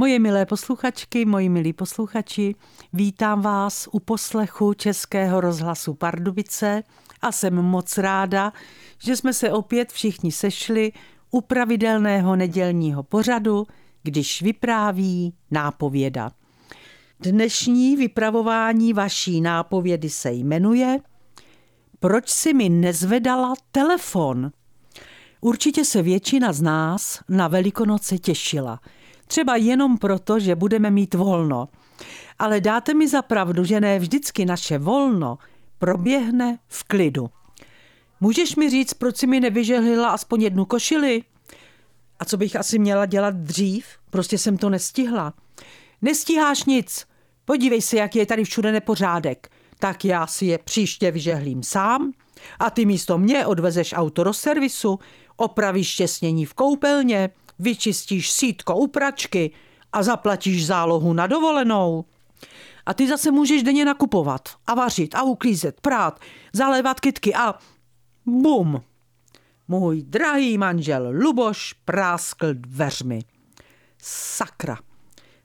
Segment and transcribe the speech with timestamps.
[0.00, 2.54] Moje milé posluchačky, moji milí posluchači,
[2.92, 6.82] vítám vás u poslechu Českého rozhlasu Pardubice
[7.22, 8.52] a jsem moc ráda,
[8.98, 10.92] že jsme se opět všichni sešli
[11.30, 13.66] u pravidelného nedělního pořadu,
[14.02, 16.30] když vypráví nápověda.
[17.20, 20.98] Dnešní vypravování vaší nápovědy se jmenuje
[22.00, 24.50] Proč si mi nezvedala telefon?
[25.40, 28.80] Určitě se většina z nás na Velikonoce těšila–
[29.28, 31.68] Třeba jenom proto, že budeme mít volno.
[32.38, 35.38] Ale dáte mi za pravdu, že ne vždycky naše volno
[35.78, 37.30] proběhne v klidu.
[38.20, 41.22] Můžeš mi říct, proč si mi nevyžehlila aspoň jednu košili?
[42.18, 43.86] A co bych asi měla dělat dřív?
[44.10, 45.34] Prostě jsem to nestihla.
[46.02, 47.06] Nestíháš nic.
[47.44, 49.48] Podívej se, jak je tady všude nepořádek.
[49.78, 52.12] Tak já si je příště vyžehlím sám
[52.58, 54.98] a ty místo mě odvezeš auto do servisu,
[55.36, 59.50] opravíš štěsnění v koupelně, vyčistíš sítko u pračky
[59.92, 62.04] a zaplatíš zálohu na dovolenou.
[62.86, 66.20] A ty zase můžeš denně nakupovat a vařit a uklízet, prát,
[66.52, 67.54] zalévat kytky a
[68.26, 68.82] bum.
[69.68, 73.22] Můj drahý manžel Luboš práskl dveřmi.
[74.02, 74.78] Sakra,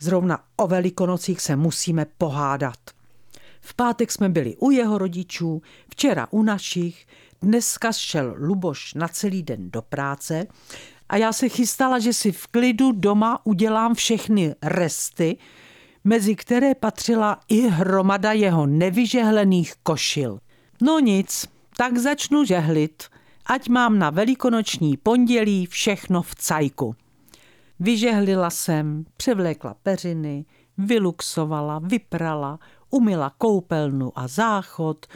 [0.00, 2.78] zrovna o velikonocích se musíme pohádat.
[3.60, 7.06] V pátek jsme byli u jeho rodičů, včera u našich,
[7.42, 10.46] dneska šel Luboš na celý den do práce
[11.08, 15.36] a já se chystala, že si v klidu doma udělám všechny resty,
[16.04, 20.38] mezi které patřila i hromada jeho nevyžehlených košil.
[20.82, 23.02] No nic, tak začnu žehlit,
[23.46, 26.94] ať mám na velikonoční pondělí všechno v cajku.
[27.80, 30.44] Vyžehlila jsem, převlékla peřiny,
[30.78, 32.58] vyluxovala, vyprala,
[32.90, 35.06] umila koupelnu a záchod,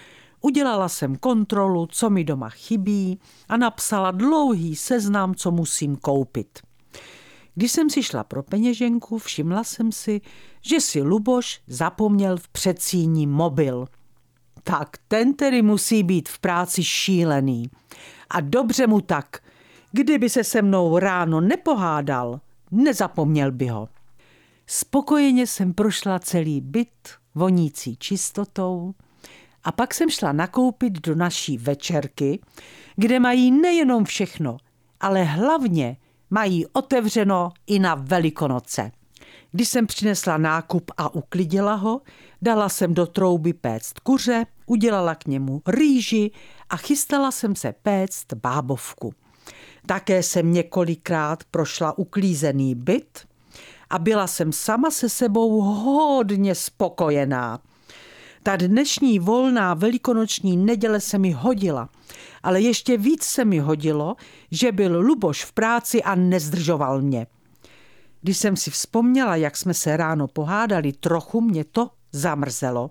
[0.43, 6.59] Udělala jsem kontrolu, co mi doma chybí a napsala dlouhý seznam, co musím koupit.
[7.55, 10.21] Když jsem si šla pro peněženku, všimla jsem si,
[10.63, 13.87] že si Luboš zapomněl v předsíní mobil.
[14.63, 17.71] Tak ten tedy musí být v práci šílený.
[18.31, 19.41] A dobře mu tak.
[19.93, 23.89] Kdyby se se mnou ráno nepohádal, nezapomněl by ho.
[24.67, 28.95] Spokojeně jsem prošla celý byt, vonící čistotou,
[29.65, 32.41] a pak jsem šla nakoupit do naší večerky,
[32.97, 34.57] kde mají nejenom všechno,
[35.01, 35.97] ale hlavně
[36.31, 38.91] mají otevřeno i na Velikonoce.
[39.53, 42.01] Když jsem přinesla nákup a uklidila ho,
[42.43, 46.31] dala jsem do trouby péct kuře, udělala k němu rýži
[46.71, 49.15] a chystala jsem se péct bábovku.
[49.87, 53.27] Také jsem několikrát prošla uklízený byt
[53.91, 57.61] a byla jsem sama se sebou hodně spokojená.
[58.45, 61.89] Ta dnešní volná velikonoční neděle se mi hodila,
[62.43, 64.17] ale ještě víc se mi hodilo,
[64.51, 67.27] že byl Luboš v práci a nezdržoval mě.
[68.21, 72.91] Když jsem si vzpomněla, jak jsme se ráno pohádali, trochu mě to zamrzelo.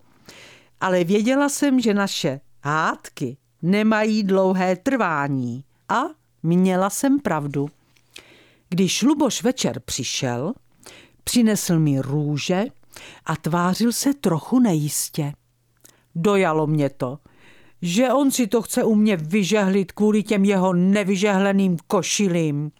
[0.82, 6.02] Ale věděla jsem, že naše hádky nemají dlouhé trvání a
[6.44, 7.70] měla jsem pravdu.
[8.70, 10.54] Když Luboš večer přišel,
[11.24, 12.64] přinesl mi růže
[13.26, 15.34] a tvářil se trochu nejistě.
[16.16, 17.20] Dojalo mě to,
[17.82, 22.72] že on si to chce u mě vyžehlit kvůli těm jeho nevyžehleným košilím.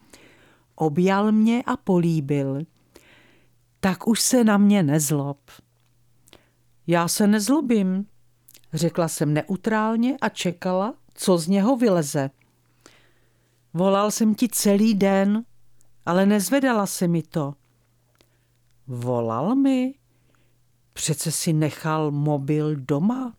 [0.76, 2.60] Objal mě a políbil.
[3.80, 5.38] Tak už se na mě nezlob.
[6.88, 8.06] Já se nezlobím,
[8.74, 12.30] řekla jsem neutrálně a čekala, co z něho vyleze.
[13.74, 15.44] Volal jsem ti celý den,
[16.06, 17.54] ale nezvedala se mi to.
[18.88, 19.94] Volal mi?
[21.02, 23.34] Přece si nechal mobil doma.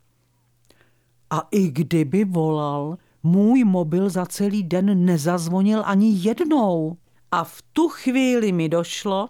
[1.31, 6.97] A i kdyby volal, můj mobil za celý den nezazvonil ani jednou.
[7.31, 9.29] A v tu chvíli mi došlo,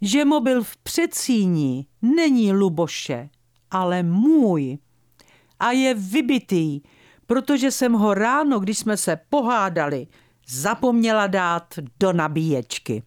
[0.00, 3.28] že mobil v předsíní není Luboše,
[3.70, 4.78] ale můj.
[5.60, 6.80] A je vybitý,
[7.26, 10.06] protože jsem ho ráno, když jsme se pohádali,
[10.48, 13.02] zapomněla dát do nabíječky.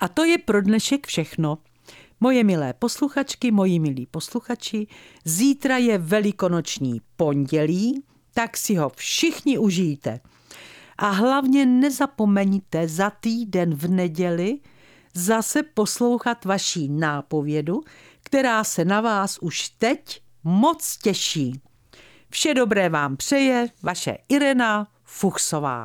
[0.00, 1.58] A to je pro dnešek všechno.
[2.22, 4.86] Moje milé posluchačky, moji milí posluchači,
[5.24, 8.04] zítra je velikonoční pondělí,
[8.34, 10.20] tak si ho všichni užijte.
[10.98, 14.58] A hlavně nezapomeňte za týden v neděli
[15.14, 17.80] zase poslouchat vaší nápovědu,
[18.22, 21.60] která se na vás už teď moc těší.
[22.30, 25.80] Vše dobré vám přeje vaše Irena Fuchsová.